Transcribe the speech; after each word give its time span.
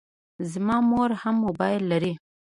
زما 0.51 0.77
مور 0.89 1.09
هم 1.21 1.35
موبایل 1.45 1.81
لري. 1.91 2.13